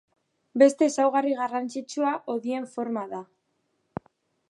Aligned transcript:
Beste 0.61 0.87
ezaugarri 0.91 1.35
garrantzitsua 1.41 2.17
hodien 2.35 2.69
forma 2.75 3.05
da. 3.15 3.25